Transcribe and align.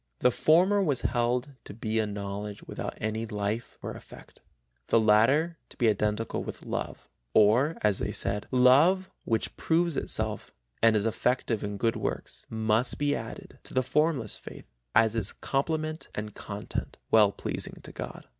The 0.21 0.31
former 0.31 0.81
was 0.81 1.01
held 1.01 1.49
to 1.63 1.75
be 1.75 1.99
a 1.99 2.07
knowledge 2.07 2.63
without 2.63 2.95
any 2.97 3.27
life 3.27 3.77
or 3.83 3.91
effect, 3.91 4.41
the 4.87 4.99
latter 4.99 5.59
to 5.69 5.77
be 5.77 5.89
identical 5.89 6.43
with 6.43 6.65
love 6.65 7.07
for, 7.35 7.75
as 7.83 7.99
they 7.99 8.09
said, 8.09 8.47
love 8.49 9.11
which 9.25 9.55
proves 9.57 9.97
itself 9.97 10.51
and 10.81 10.95
is 10.95 11.05
effective 11.05 11.63
in 11.63 11.77
good 11.77 11.95
works 11.97 12.47
must 12.49 12.97
be 12.97 13.15
added 13.15 13.59
to 13.61 13.75
the 13.75 13.83
formless 13.83 14.37
faith, 14.37 14.65
as 14.95 15.13
its 15.13 15.33
complement 15.33 16.09
and 16.15 16.29
its 16.29 16.41
content, 16.41 16.97
well 17.11 17.31
pleasing 17.31 17.79
to 17.83 17.91
God. 17.91 18.25